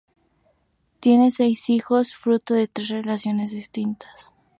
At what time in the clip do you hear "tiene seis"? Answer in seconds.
0.99-1.69